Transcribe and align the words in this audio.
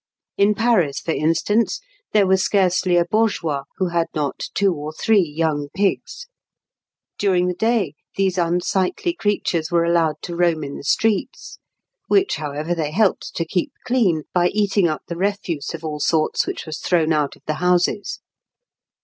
In 0.35 0.55
Paris, 0.55 0.99
for 0.99 1.11
instance, 1.11 1.79
there 2.11 2.25
was 2.25 2.43
scarcely 2.43 2.97
a 2.97 3.05
bourgeois 3.05 3.65
who 3.77 3.89
had 3.89 4.07
not 4.15 4.45
two 4.55 4.73
or 4.73 4.91
three 4.91 5.21
young 5.21 5.67
pigs. 5.75 6.25
During 7.19 7.45
the 7.47 7.53
day 7.53 7.93
these 8.15 8.35
unsightly 8.39 9.13
creatures 9.13 9.69
were 9.69 9.83
allowed 9.85 10.15
to 10.23 10.35
roam 10.35 10.63
in 10.63 10.75
the 10.75 10.83
streets; 10.83 11.59
which, 12.07 12.37
however, 12.37 12.73
they 12.73 12.89
helped 12.89 13.35
to 13.35 13.45
keep 13.45 13.71
clean 13.85 14.23
by 14.33 14.47
eating 14.47 14.87
up 14.87 15.03
the 15.07 15.17
refuse 15.17 15.71
of 15.75 15.85
all 15.85 15.99
sorts 15.99 16.47
which 16.47 16.65
was 16.65 16.79
thrown 16.79 17.13
out 17.13 17.35
of 17.35 17.43
the 17.45 17.53
houses. 17.61 18.21